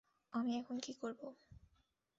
আমি 0.33 0.51
এখন 0.57 0.75
কী 0.79 0.93
করব? 0.93 1.21